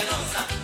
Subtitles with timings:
[0.00, 0.12] メロ
[0.56, 0.59] ん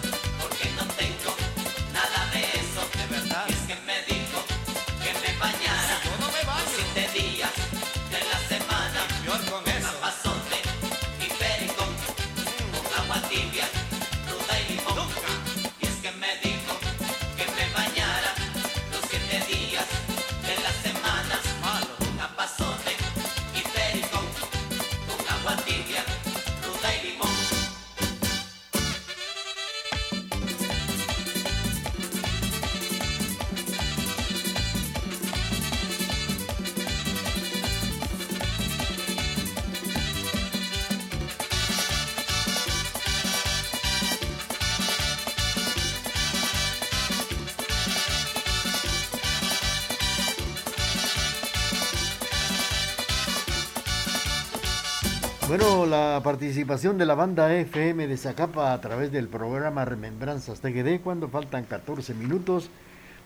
[55.97, 61.29] la participación de la banda FM de Zacapa a través del programa Remembranzas TGD cuando
[61.29, 62.69] faltan 14 minutos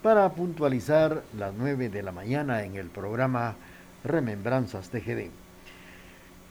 [0.04, 3.56] para puntualizar las 9 de la mañana en el programa
[4.04, 5.30] Remembranzas TGD.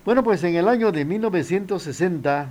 [0.03, 2.49] Bueno, pues en el año de 1960,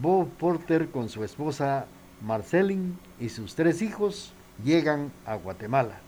[0.00, 1.86] Bob Porter con su esposa
[2.24, 4.32] Marceline y sus tres hijos
[4.64, 5.98] llegan a Guatemala.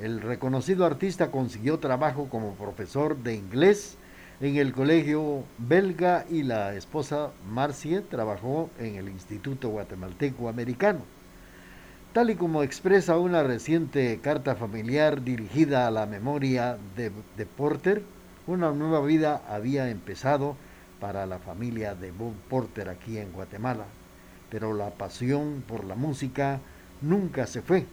[0.00, 3.96] El reconocido artista consiguió trabajo como profesor de inglés
[4.40, 11.00] en el colegio belga y la esposa Marcie trabajó en el Instituto Guatemalteco Americano.
[12.12, 18.02] Tal y como expresa una reciente carta familiar dirigida a la memoria de, de Porter,
[18.46, 20.56] una nueva vida había empezado
[21.00, 23.84] para la familia de Bob Porter aquí en Guatemala,
[24.50, 26.60] pero la pasión por la música
[27.00, 27.86] nunca se fue.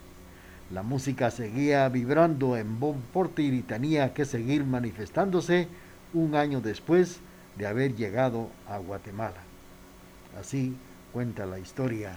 [0.72, 5.68] La música seguía vibrando en Bob Porter y tenía que seguir manifestándose
[6.14, 7.20] un año después
[7.58, 9.42] de haber llegado a Guatemala.
[10.40, 10.76] Así
[11.12, 12.14] cuenta la historia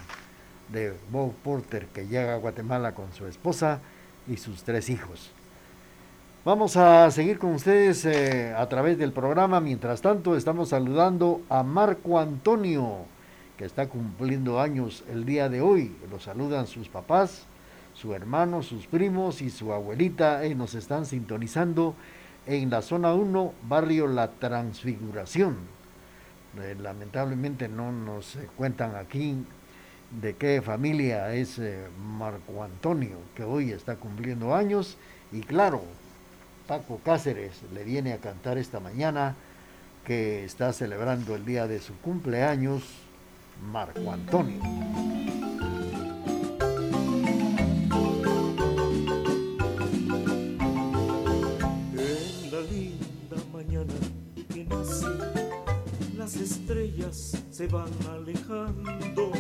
[0.73, 3.81] de Bob Porter que llega a Guatemala con su esposa
[4.27, 5.31] y sus tres hijos.
[6.45, 9.61] Vamos a seguir con ustedes eh, a través del programa.
[9.61, 12.99] Mientras tanto, estamos saludando a Marco Antonio,
[13.59, 15.97] que está cumpliendo años el día de hoy.
[16.09, 17.47] Lo saludan sus papás,
[17.95, 20.47] su hermano, sus primos y su abuelita.
[20.47, 21.97] y nos están sintonizando
[22.47, 25.57] en la zona 1, barrio La Transfiguración.
[26.61, 29.45] Eh, lamentablemente no nos eh, cuentan aquí
[30.21, 31.85] de qué familia es eh,
[32.19, 34.97] Marco Antonio, que hoy está cumpliendo años,
[35.33, 35.83] y claro,
[36.67, 39.35] Paco Cáceres le viene a cantar esta mañana
[40.05, 42.83] que está celebrando el día de su cumpleaños,
[43.71, 44.63] Marco Antonio.
[57.67, 59.33] Van alejando,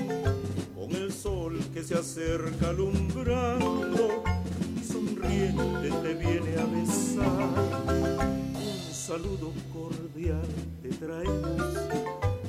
[0.74, 4.24] con el sol que se acerca alumbrando,
[4.86, 7.84] sonriente te viene a besar.
[8.54, 10.46] Un saludo cordial
[10.82, 11.78] te traemos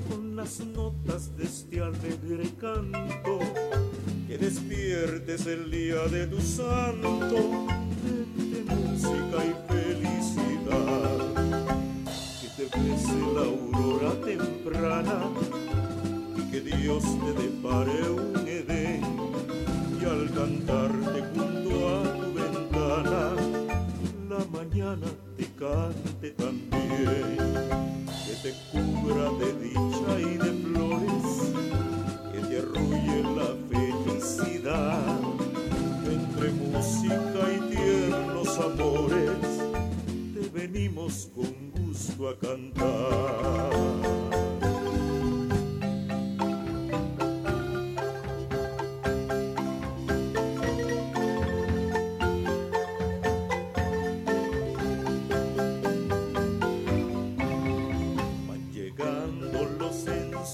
[0.10, 3.40] con las notas de este alegre canto.
[4.28, 7.68] Que despiertes el día de tu santo,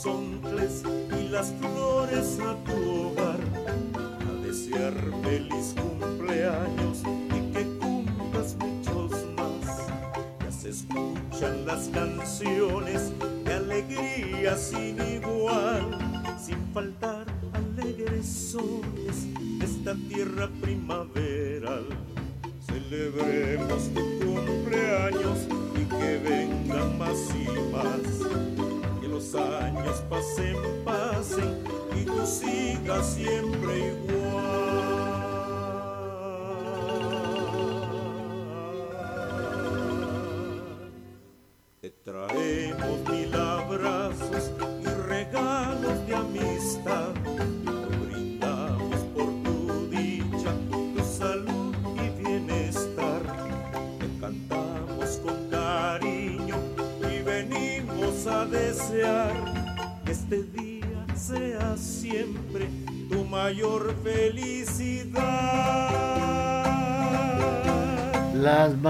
[0.05, 3.39] y las flores a tu hogar.
[3.95, 7.03] A desear feliz cumpleaños
[11.65, 13.11] las canciones
[13.45, 15.97] de alegría sin igual,
[16.39, 17.12] sin faltar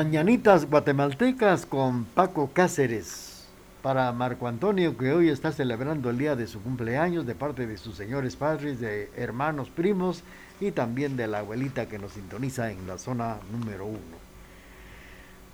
[0.04, 3.48] mañanitas guatemaltecas con Paco Cáceres.
[3.82, 7.78] Para Marco Antonio, que hoy está celebrando el día de su cumpleaños de parte de
[7.78, 10.24] sus señores padres, de hermanos, primos
[10.60, 14.18] y también de la abuelita que nos sintoniza en la zona número uno.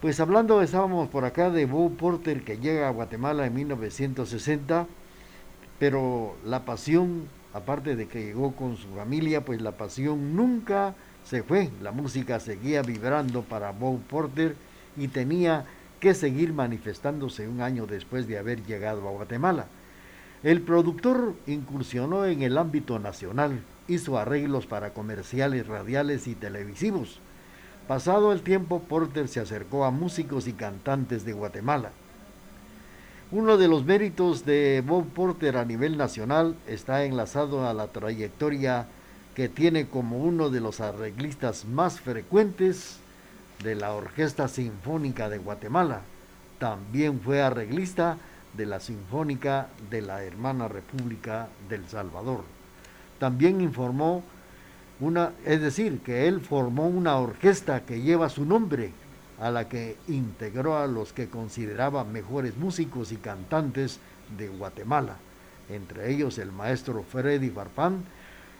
[0.02, 4.88] Pues hablando, estábamos por acá de Bo Porter que llega a Guatemala en 1960,
[5.78, 11.44] pero la pasión, aparte de que llegó con su familia, pues la pasión nunca se
[11.44, 11.70] fue.
[11.82, 14.56] La música seguía vibrando para Bo Porter
[14.98, 15.66] y tenía
[16.00, 19.66] que seguir manifestándose un año después de haber llegado a Guatemala.
[20.44, 27.20] El productor incursionó en el ámbito nacional, hizo arreglos para comerciales radiales y televisivos
[27.90, 31.90] Pasado el tiempo, Porter se acercó a músicos y cantantes de Guatemala.
[33.32, 38.86] Uno de los méritos de Bob Porter a nivel nacional está enlazado a la trayectoria
[39.36, 42.98] que tiene como uno de los arreglistas más frecuentes
[43.64, 46.02] de la Orquesta Sinfónica de Guatemala.
[46.60, 48.18] También fue arreglista
[48.54, 52.44] de la Sinfónica de la Hermana República del Salvador.
[53.20, 54.24] También informó
[55.46, 58.92] es decir, que él formó una orquesta que lleva su nombre,
[59.40, 64.00] a la que integró a los que consideraba mejores músicos y cantantes
[64.38, 65.16] de Guatemala,
[65.70, 68.04] entre ellos el maestro Freddy Farfán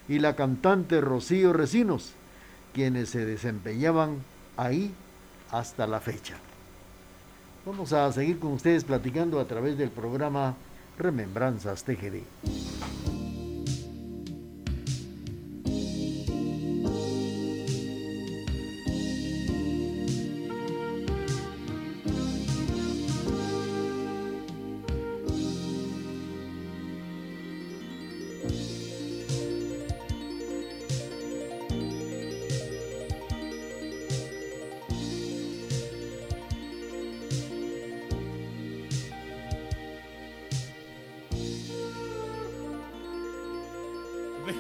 [0.10, 2.12] y la cantante Rocío Recinos,
[2.74, 4.18] quienes se desempeñaban
[4.58, 4.92] ahí
[5.52, 6.36] hasta la fecha.
[7.66, 10.56] Vamos a seguir con ustedes platicando a través del programa
[10.98, 13.09] Remembranzas TGD.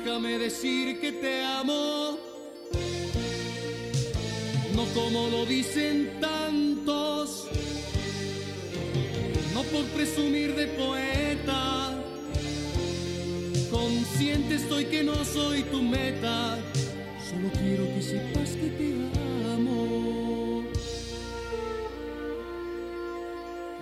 [0.09, 2.17] Déjame decir que te amo,
[4.73, 7.45] no como lo dicen tantos,
[9.53, 11.93] no por presumir de poeta,
[13.69, 16.57] consciente estoy que no soy tu meta,
[17.29, 18.93] solo quiero que sepas que te
[19.53, 20.63] amo.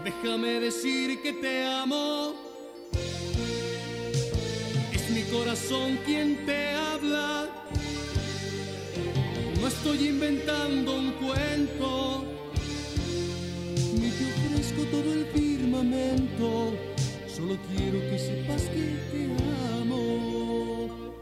[0.04, 2.17] Déjame decir que te amo.
[5.68, 7.48] Corazón quien te habla.
[9.60, 12.26] No estoy inventando un cuento,
[13.94, 16.74] ni te ofrezco todo el firmamento.
[17.28, 19.26] Solo quiero que sepas que te
[19.82, 21.14] amo.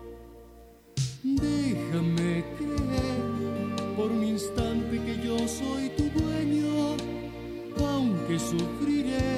[1.24, 6.98] Déjame creer por un instante que yo soy tu dueño,
[7.80, 9.38] aunque sufriré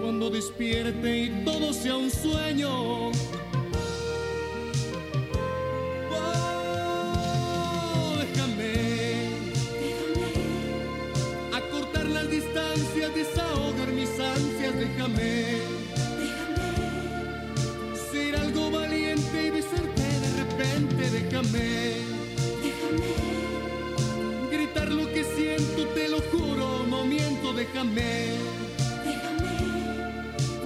[0.00, 3.12] cuando despierte y todo sea un sueño.
[21.58, 23.08] Déjame.
[24.50, 28.32] Gritar lo que siento, te lo juro, no miento, déjame.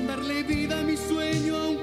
[0.07, 1.82] Darle vida a mi sueño, aunque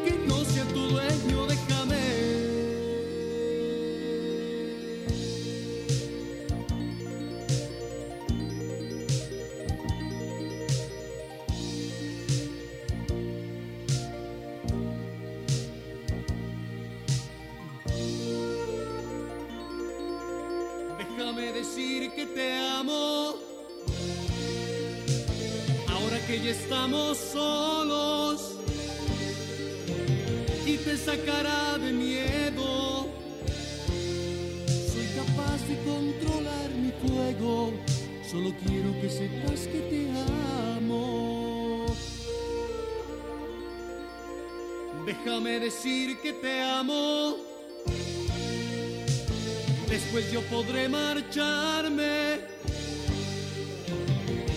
[49.90, 52.42] Después yo podré marcharme.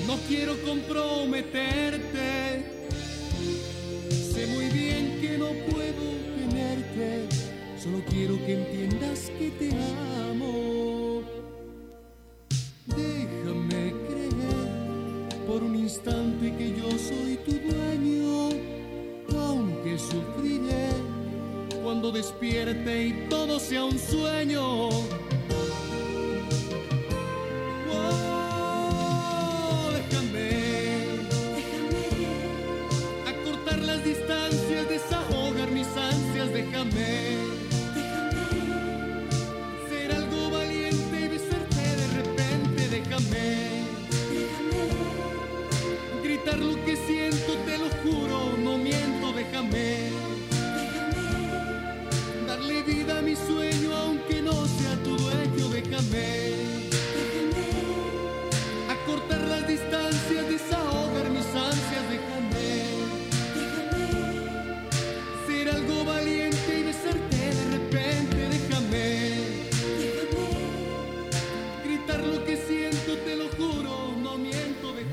[0.06, 2.66] No quiero comprometerte.
[4.10, 6.02] Sé muy bien que no puedo
[6.36, 7.28] tenerte.
[7.82, 9.70] Solo quiero que entiendas que te
[10.30, 11.22] amo.
[12.86, 14.66] Déjame creer
[15.46, 18.50] por un instante que yo soy tu dueño.
[19.34, 21.11] Aunque sufriré
[21.82, 24.90] cuando despierte y todo sea un sueño.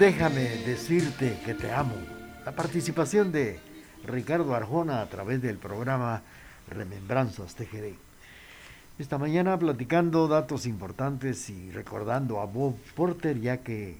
[0.09, 1.93] Déjame decirte que te amo.
[2.43, 3.59] La participación de
[4.03, 6.23] Ricardo Arjona a través del programa
[6.67, 7.93] Remembranzas TGD.
[8.97, 13.97] Esta mañana platicando datos importantes y recordando a Bob Porter ya que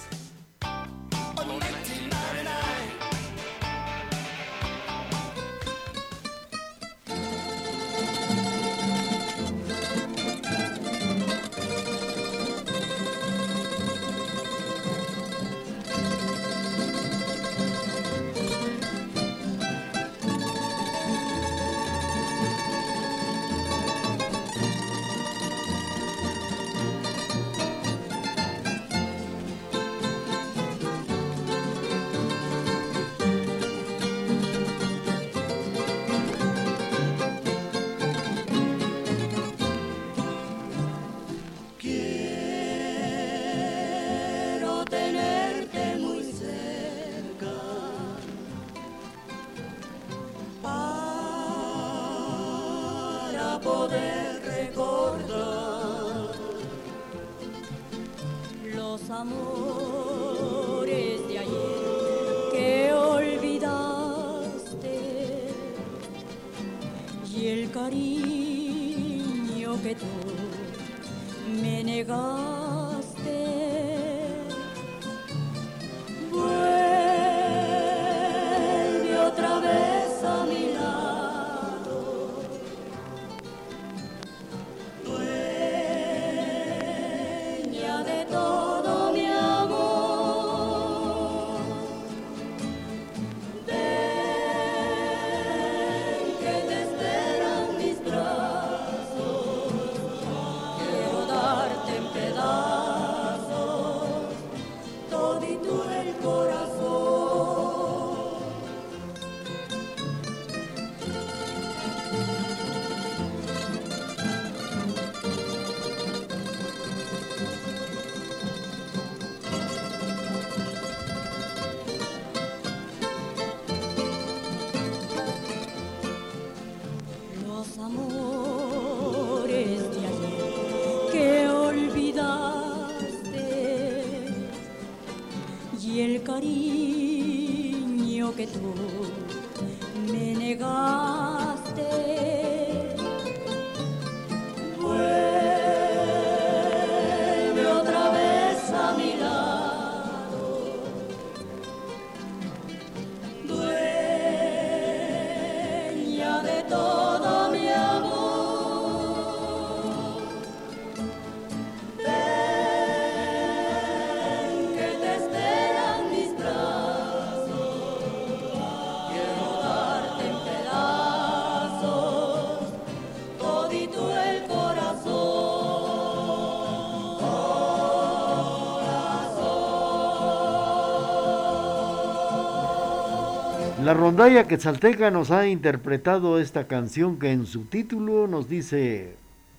[183.94, 189.14] La rondalla quetzalteca nos ha interpretado esta canción que en su título nos dice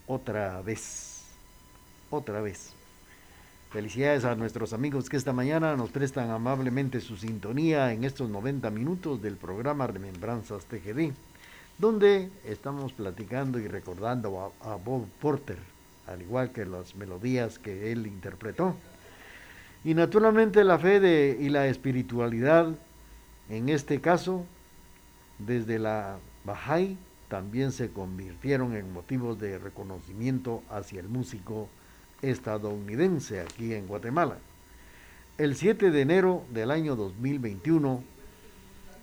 [0.08, 1.24] otra vez,
[2.10, 2.74] otra vez.
[3.71, 8.69] Felicidades a nuestros amigos que esta mañana nos prestan amablemente su sintonía en estos 90
[8.71, 11.13] minutos del programa Remembranzas TGD,
[11.78, 15.60] donde estamos platicando y recordando a, Bob Porter,
[16.08, 18.76] al igual que las melodías que él interpretó.
[19.86, 22.76] Y naturalmente la fe de, y la espiritualidad
[23.50, 24.46] en este caso,
[25.40, 31.70] desde la Bahá'í también se convirtieron en motivos de reconocimiento hacia el músico
[32.22, 34.38] estadounidense aquí en Guatemala.
[35.38, 38.04] El 7 de enero del año 2021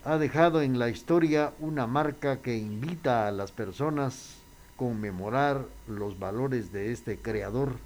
[0.05, 6.19] ha dejado en la historia una marca que invita a las personas a conmemorar los
[6.19, 7.77] valores de este creador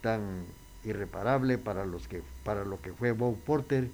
[0.00, 0.44] tan
[0.84, 3.90] irreparable para, los que, para lo que fue Bob Porter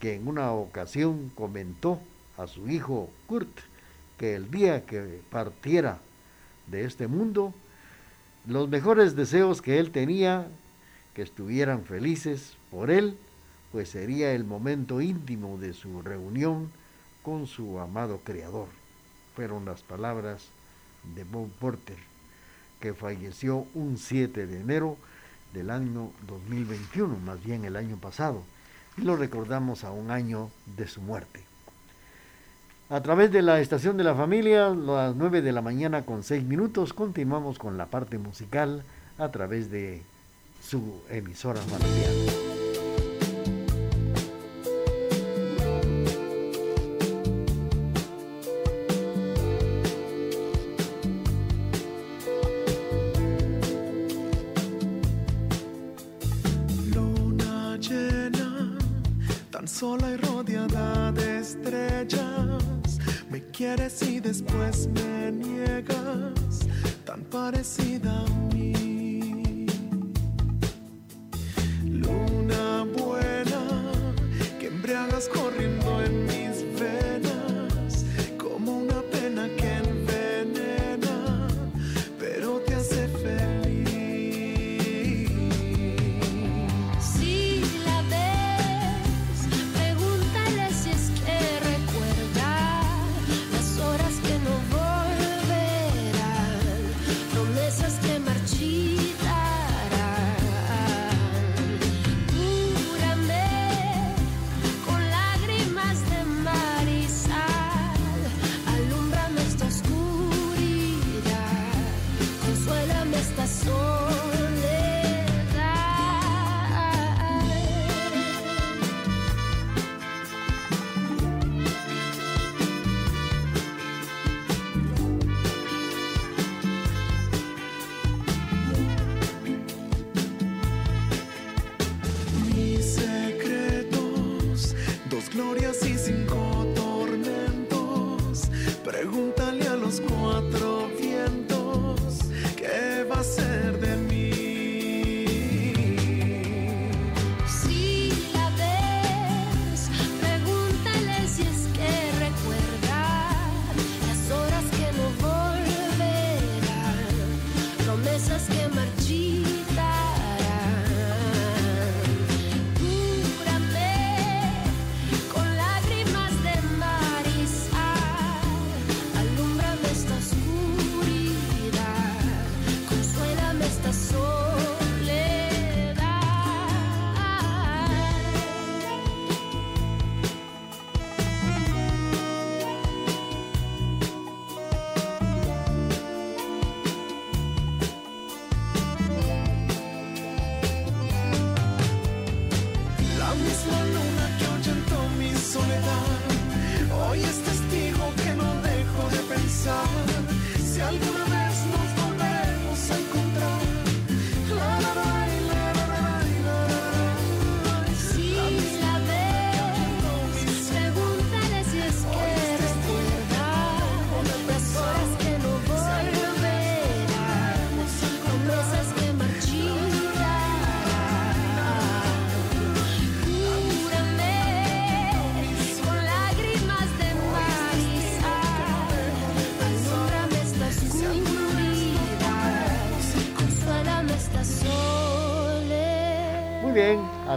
[0.00, 2.00] que en una ocasión comentó
[2.36, 3.60] a su hijo Kurt
[4.18, 5.98] que el día que partiera
[6.66, 7.54] de este mundo,
[8.46, 10.48] los mejores deseos que él tenía,
[11.14, 13.16] que estuvieran felices por él,
[13.72, 16.70] pues sería el momento íntimo de su reunión
[17.22, 18.68] con su amado Creador.
[19.34, 20.48] Fueron las palabras
[21.14, 21.98] de Bob Porter,
[22.80, 24.96] que falleció un 7 de enero
[25.52, 28.42] del año 2021, más bien el año pasado,
[28.96, 31.44] y lo recordamos a un año de su muerte.
[32.88, 36.44] A través de la estación de la familia, las 9 de la mañana con 6
[36.44, 38.84] minutos, continuamos con la parte musical
[39.18, 40.02] a través de
[40.62, 42.45] su emisora familiar.
[68.06, 68.45] A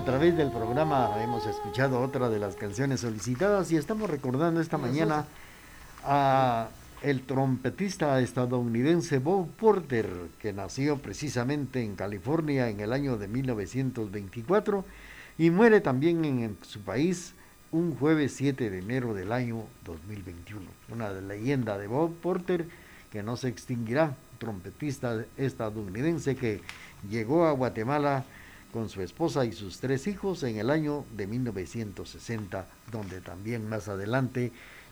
[0.03, 5.25] través del programa hemos escuchado otra de las canciones solicitadas y estamos recordando esta mañana
[6.05, 6.69] a
[7.01, 10.07] el trompetista estadounidense Bob Porter,
[10.39, 14.85] que nació precisamente en California en el año de 1924
[15.37, 17.33] y muere también en su país
[17.71, 20.61] un jueves 7 de enero del año 2021.
[20.93, 22.67] Una leyenda de Bob Porter
[23.11, 26.61] que no se extinguirá, trompetista estadounidense que
[27.09, 28.23] llegó a Guatemala
[28.71, 33.87] con su esposa y sus tres hijos en el año de 1960, donde también más
[33.87, 34.51] adelante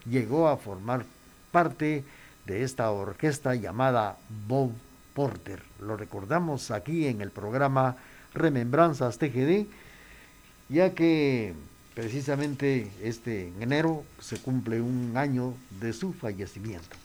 [0.09, 1.05] llegó a formar
[1.51, 2.03] parte
[2.45, 4.71] de esta orquesta llamada Bob
[5.13, 5.61] Porter.
[5.81, 7.97] Lo recordamos aquí en el programa
[8.33, 9.65] Remembranzas TGD,
[10.69, 11.53] ya que
[11.93, 16.95] precisamente este enero se cumple un año de su fallecimiento.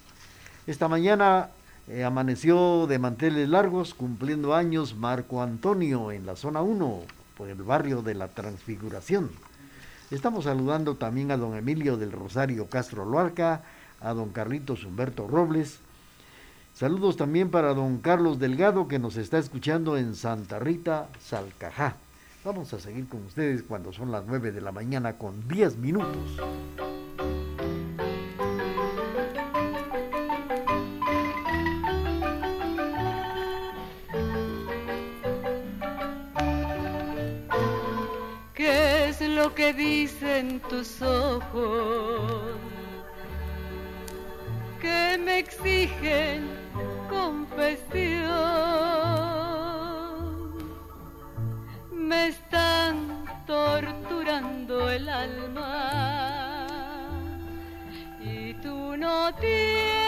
[0.66, 1.48] Esta mañana
[1.88, 7.00] eh, amaneció de manteles largos cumpliendo años Marco Antonio en la zona 1,
[7.36, 9.30] por el barrio de la Transfiguración.
[10.10, 13.62] Estamos saludando también a don Emilio del Rosario Castro Luarca,
[14.00, 15.80] a don Carlitos Humberto Robles.
[16.74, 21.96] Saludos también para don Carlos Delgado que nos está escuchando en Santa Rita, Salcajá.
[22.44, 26.38] Vamos a seguir con ustedes cuando son las 9 de la mañana con 10 minutos.
[39.54, 42.56] Que dicen tus ojos,
[44.80, 46.48] que me exigen
[47.08, 48.32] confesión.
[51.92, 55.88] Me están torturando el alma
[58.20, 60.01] y tú no tienes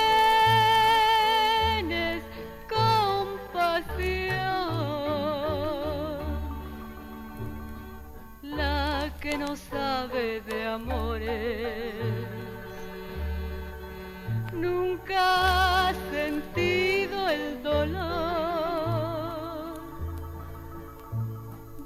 [9.25, 11.95] que no sabe de amores.
[14.53, 17.95] Nunca ha sentido el dolor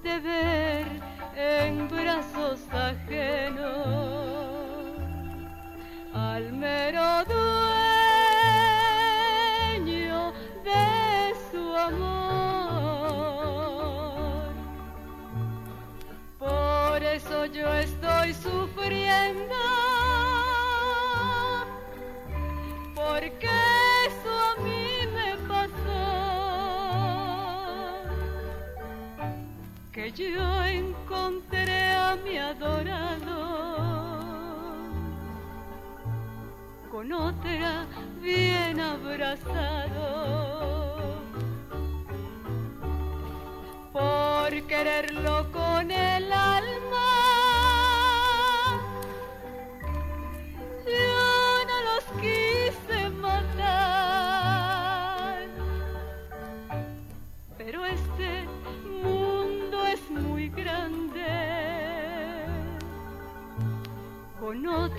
[0.02, 0.86] de ver
[1.36, 3.86] en brazos ajenos
[6.12, 7.04] al mero
[30.14, 33.28] yo encontré a mi adorado
[36.90, 37.86] con otra
[38.20, 40.08] bien abrazado.
[43.92, 45.07] Por quererlo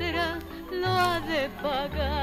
[0.10, 0.40] Otra
[0.72, 2.19] lo ha de pagar.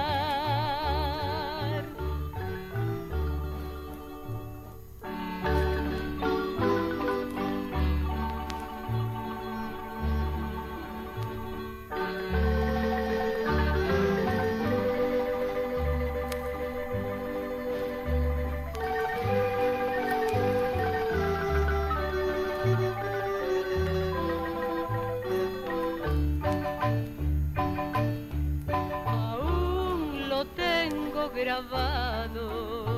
[31.37, 32.96] gravado.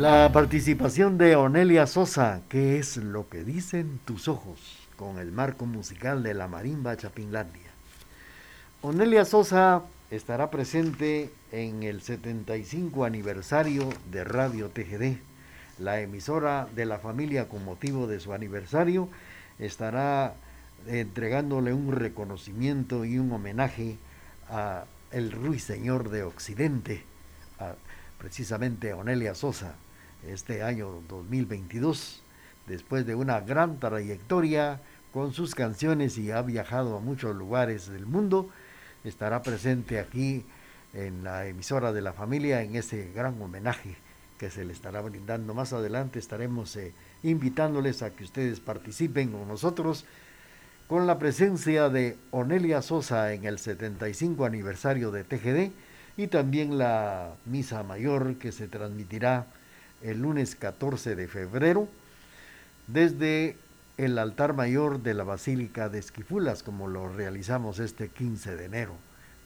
[0.00, 4.78] La participación de Onelia Sosa, ¿qué es lo que dicen tus ojos?
[4.96, 7.70] Con el marco musical de la marimba Chapinlandia.
[8.80, 15.18] Onelia Sosa estará presente en el 75 aniversario de Radio TGD.
[15.78, 19.10] La emisora de la familia con motivo de su aniversario
[19.58, 20.32] estará
[20.86, 23.98] entregándole un reconocimiento y un homenaje
[24.48, 27.02] a el ruiseñor de Occidente,
[27.58, 27.74] a
[28.16, 29.74] precisamente Onelia Sosa,
[30.26, 32.22] este año 2022,
[32.66, 34.80] después de una gran trayectoria
[35.12, 38.48] con sus canciones y ha viajado a muchos lugares del mundo,
[39.04, 40.44] estará presente aquí
[40.94, 43.96] en la emisora de la familia en ese gran homenaje
[44.38, 45.54] que se le estará brindando.
[45.54, 50.04] Más adelante estaremos eh, invitándoles a que ustedes participen con nosotros
[50.88, 55.70] con la presencia de Onelia Sosa en el 75 aniversario de TGD
[56.16, 59.46] y también la misa mayor que se transmitirá
[60.02, 61.88] el lunes 14 de febrero
[62.86, 63.56] desde
[63.96, 68.94] el altar mayor de la Basílica de Esquifulas, como lo realizamos este 15 de enero,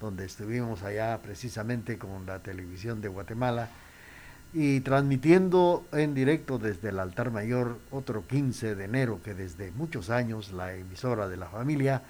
[0.01, 3.69] donde estuvimos allá precisamente con la televisión de Guatemala
[4.53, 10.11] y transmitiendo en directo desde el altar mayor otro 15 de enero que desde muchos
[10.11, 12.03] años la emisora de la familia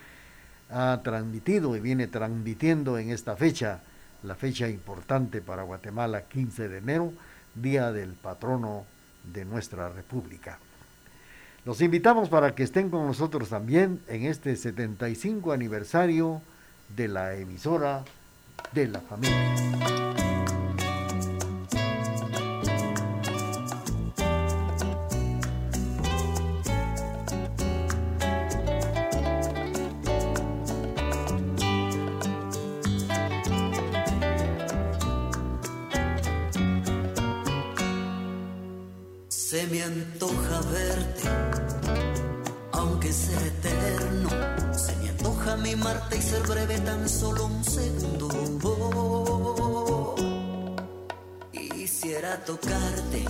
[0.70, 3.80] ha transmitido y viene transmitiendo en esta fecha,
[4.22, 7.12] la fecha importante para Guatemala, 15 de enero,
[7.54, 8.84] día del patrono
[9.32, 10.58] de nuestra república.
[11.64, 16.42] Los invitamos para que estén con nosotros también en este 75 aniversario
[16.94, 18.04] de la emisora
[18.72, 20.03] de la familia.
[42.72, 44.28] Aunque sea eterno.
[44.72, 48.28] Se me antoja mimarte y ser breve tan solo un segundo.
[51.52, 53.24] Quisiera tocarte,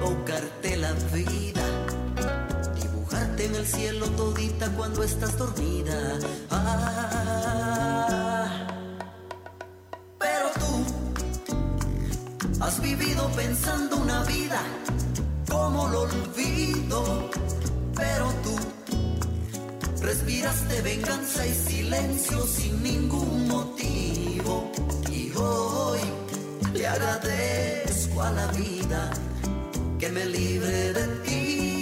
[0.00, 1.62] tocarte la vida,
[2.82, 6.18] dibujarte en el cielo todita cuando estás dormida.
[6.50, 7.68] Ah,
[10.18, 10.84] pero tú
[12.60, 14.60] has vivido pensando una vida
[15.48, 17.30] como lo olvido,
[17.94, 18.56] pero tú
[20.00, 24.70] respiraste venganza y silencio sin ningún motivo.
[25.10, 26.00] Y hoy
[26.74, 29.10] le agradezco a la vida
[29.98, 31.77] que me libre de ti.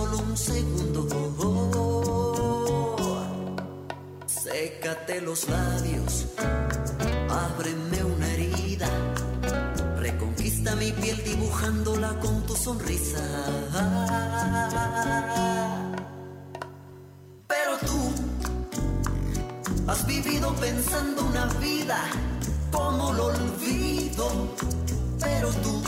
[0.00, 1.00] Solo un segundo.
[4.26, 6.26] Sécate los labios,
[7.28, 8.88] ábreme una herida.
[9.98, 13.24] Reconquista mi piel dibujándola con tu sonrisa.
[17.46, 18.00] Pero tú
[19.86, 21.98] Has vivido pensando una vida
[22.70, 24.54] como lo olvido,
[25.18, 25.82] pero tú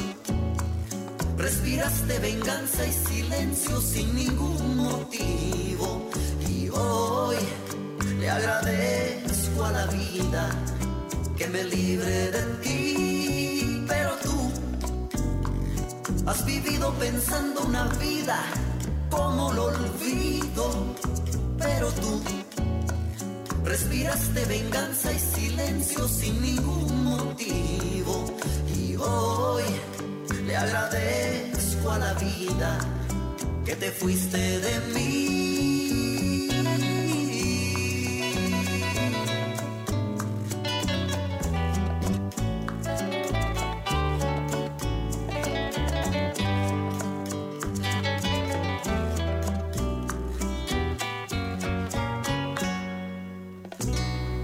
[1.42, 6.08] respiraste venganza y silencio sin ningún motivo.
[6.48, 7.36] Y hoy
[8.20, 10.50] le agradezco a la vida
[11.36, 14.52] que me libre de ti, pero tú
[16.26, 18.38] has vivido pensando una vida
[19.10, 20.94] como lo olvido,
[21.58, 22.22] pero tú
[23.64, 28.26] Respiraste venganza y silencio sin ningún motivo.
[28.76, 29.62] Y hoy
[30.52, 32.78] le agradezco a la vida
[33.64, 36.48] que te fuiste de mí.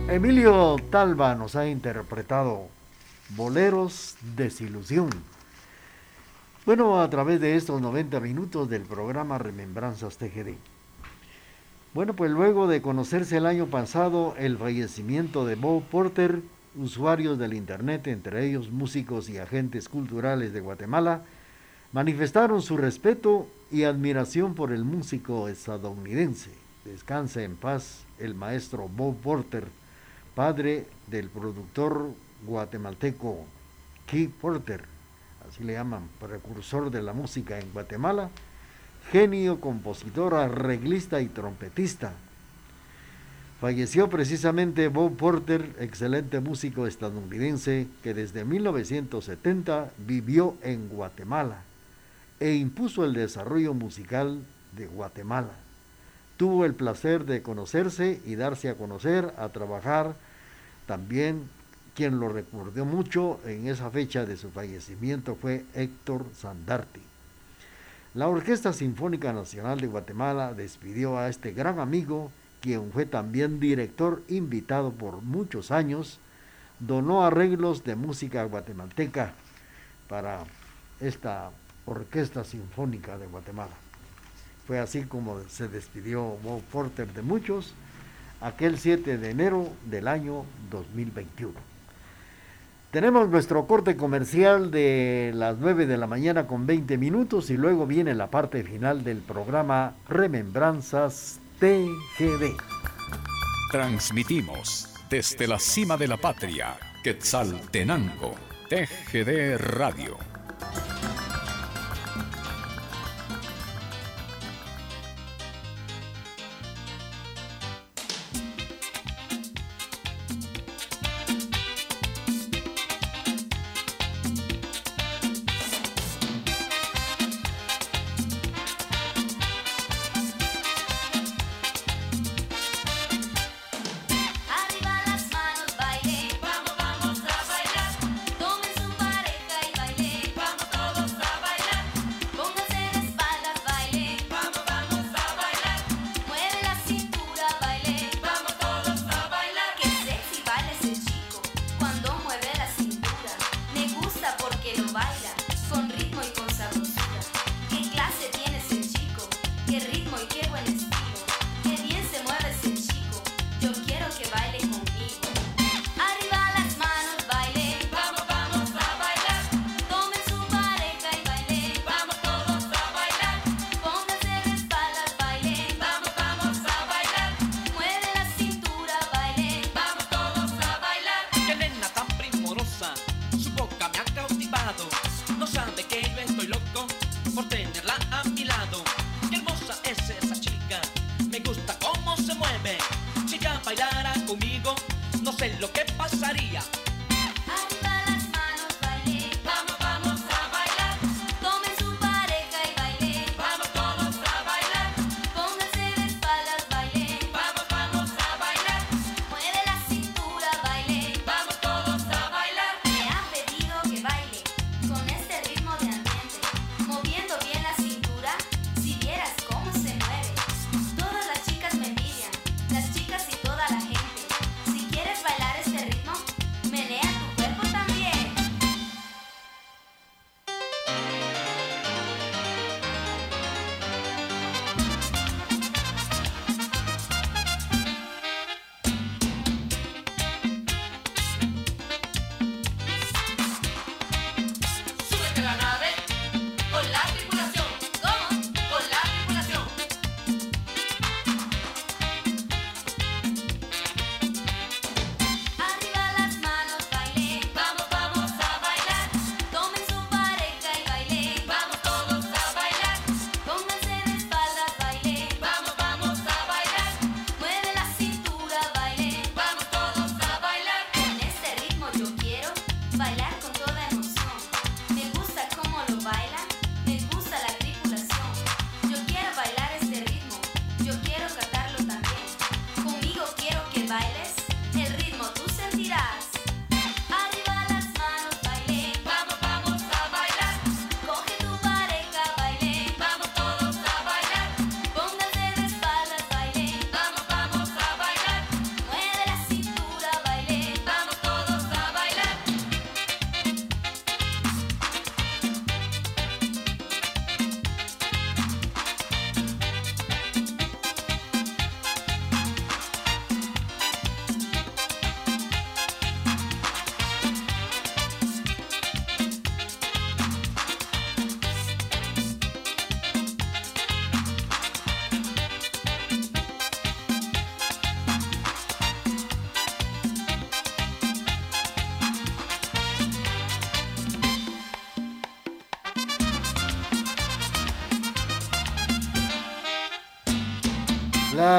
[0.09, 2.69] Emilio Talva nos ha interpretado
[3.37, 5.11] Boleros Desilusión.
[6.69, 10.57] Bueno, a través de estos 90 minutos del programa Remembranzas TGD.
[11.95, 16.43] Bueno, pues luego de conocerse el año pasado el fallecimiento de Bob Porter,
[16.77, 21.23] usuarios del Internet, entre ellos músicos y agentes culturales de Guatemala,
[21.93, 26.51] manifestaron su respeto y admiración por el músico estadounidense.
[26.85, 29.69] Descansa en paz el maestro Bob Porter,
[30.35, 32.11] padre del productor
[32.47, 33.47] guatemalteco
[34.07, 34.98] Keith Porter,
[35.49, 38.31] así le llaman, precursor de la música en Guatemala,
[39.11, 42.13] genio, compositor, arreglista y trompetista.
[43.61, 51.63] Falleció precisamente Bob Porter, excelente músico estadounidense que desde 1970 vivió en Guatemala
[52.39, 54.41] e impuso el desarrollo musical
[54.77, 55.55] de Guatemala.
[56.37, 60.15] Tuvo el placer de conocerse y darse a conocer, a trabajar.
[60.87, 61.49] También
[61.99, 67.01] quien lo recordó mucho en esa fecha de su fallecimiento fue Héctor Sandarti.
[68.15, 72.31] La Orquesta Sinfónica Nacional de Guatemala despidió a este gran amigo,
[72.61, 76.21] quien fue también director invitado por muchos años,
[76.79, 79.33] donó arreglos de música guatemalteca
[80.09, 80.45] para
[81.01, 81.51] esta
[81.85, 83.75] Orquesta Sinfónica de Guatemala.
[84.69, 87.75] Fue así como se despidió Bob Porter de muchos
[88.41, 91.68] aquel 7 de enero del año 2021.
[92.91, 97.87] Tenemos nuestro corte comercial de las 9 de la mañana con 20 minutos y luego
[97.87, 102.57] viene la parte final del programa Remembranzas TGD.
[103.71, 108.35] Transmitimos desde la cima de la patria, Quetzaltenango,
[108.71, 110.38] TGD Radio.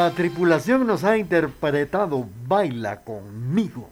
[0.09, 3.91] La tripulación nos ha interpretado Baila conmigo.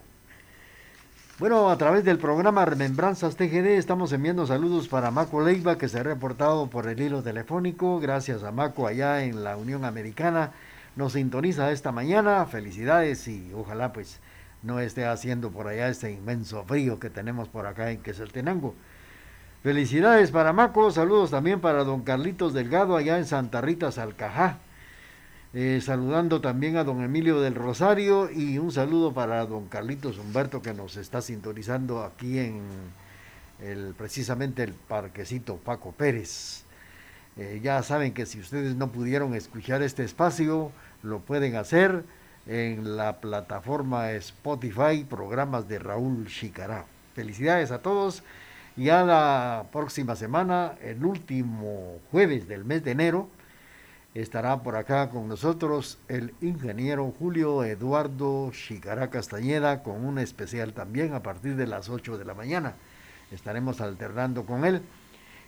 [1.38, 6.00] Bueno, a través del programa Remembranzas TGD estamos enviando saludos para Maco Leiva que se
[6.00, 8.00] ha reportado por el hilo telefónico.
[8.00, 10.50] Gracias a Maco allá en la Unión Americana.
[10.96, 12.44] Nos sintoniza esta mañana.
[12.46, 14.18] Felicidades y ojalá pues
[14.64, 18.74] no esté haciendo por allá este inmenso frío que tenemos por acá en Quesaltenango.
[19.62, 20.90] Felicidades para Maco.
[20.90, 24.58] Saludos también para don Carlitos Delgado allá en Santa Rita, Salcajá.
[25.54, 30.60] Eh, saludando también a don Emilio del Rosario y un saludo para don Carlitos Humberto
[30.60, 32.60] que nos está sintonizando aquí en
[33.62, 36.64] el, precisamente el parquecito Paco Pérez.
[37.38, 40.70] Eh, ya saben que si ustedes no pudieron escuchar este espacio,
[41.02, 42.04] lo pueden hacer
[42.46, 46.84] en la plataforma Spotify, programas de Raúl Chicará.
[47.14, 48.22] Felicidades a todos.
[48.76, 53.28] Ya la próxima semana, el último jueves del mes de enero,
[54.14, 61.14] estará por acá con nosotros el ingeniero Julio Eduardo Chicará Castañeda con un especial también
[61.14, 62.74] a partir de las 8 de la mañana.
[63.30, 64.82] Estaremos alternando con él.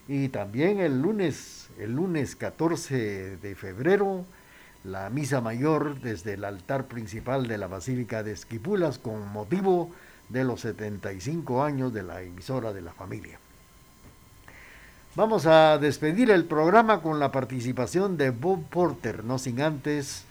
[0.08, 4.24] Y también el lunes, el lunes 14 de febrero,
[4.84, 9.90] la misa mayor desde el altar principal de la Basílica de Esquipulas con motivo
[10.28, 13.38] de los 75 años de la emisora de la familia.
[15.16, 20.22] Vamos a despedir el programa con la participación de Bob Porter, no sin antes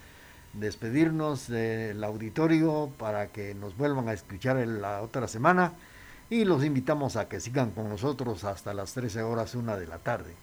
[0.54, 5.74] despedirnos del auditorio para que nos vuelvan a escuchar en la otra semana
[6.30, 9.98] y los invitamos a que sigan con nosotros hasta las 13 horas una de la
[9.98, 10.34] tarde.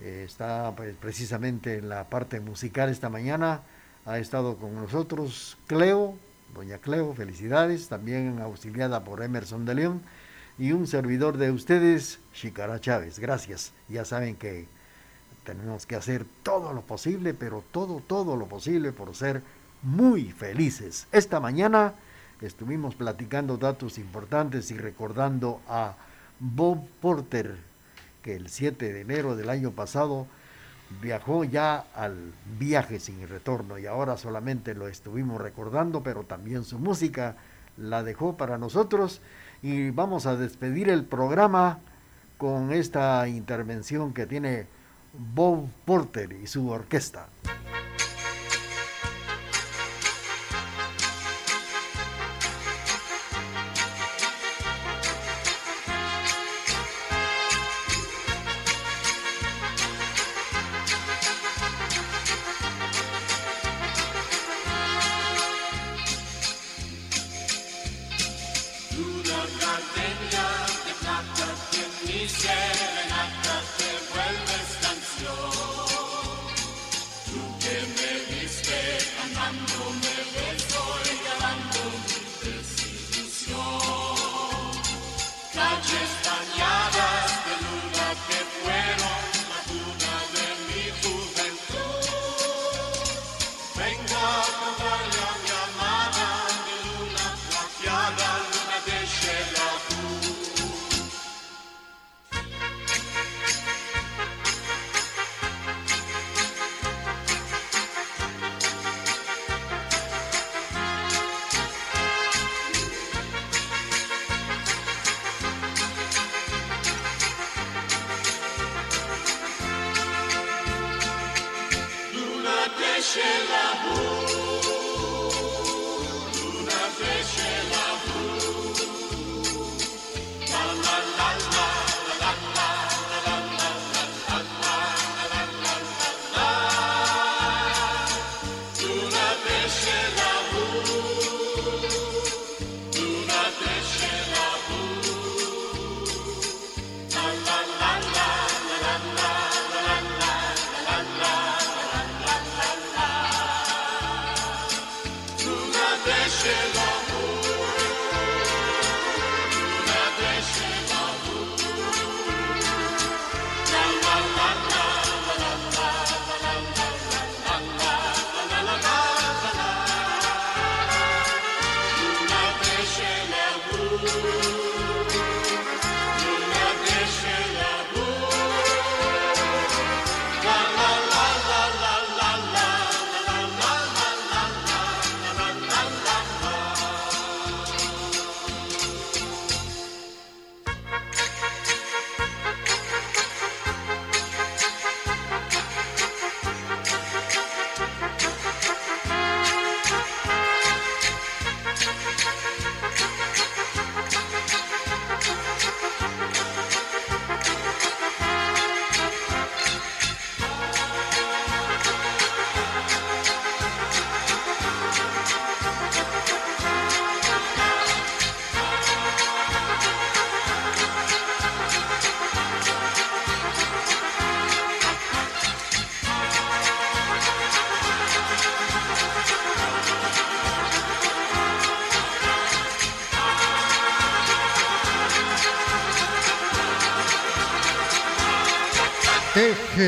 [0.00, 3.62] Eh, está pues, precisamente en la parte musical esta mañana,
[4.06, 6.14] ha estado con nosotros Cleo,
[6.54, 10.02] doña Cleo, felicidades, también auxiliada por Emerson de León
[10.60, 13.18] y un servidor de ustedes, Chicara Chávez.
[13.18, 13.72] Gracias.
[13.88, 14.68] Ya saben que
[15.42, 19.42] tenemos que hacer todo lo posible, pero todo, todo lo posible por ser
[19.82, 21.06] muy felices.
[21.12, 21.94] Esta mañana
[22.42, 25.94] estuvimos platicando datos importantes y recordando a
[26.38, 27.56] Bob Porter,
[28.22, 30.26] que el 7 de enero del año pasado
[31.00, 36.78] viajó ya al viaje sin retorno y ahora solamente lo estuvimos recordando, pero también su
[36.78, 37.36] música
[37.78, 39.22] la dejó para nosotros
[39.62, 41.78] y vamos a despedir el programa
[42.38, 44.66] con esta intervención que tiene
[45.12, 47.28] Bob Porter y su orquesta.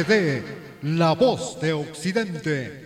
[0.04, 0.42] TGD,
[0.82, 2.81] la voz de Occidente.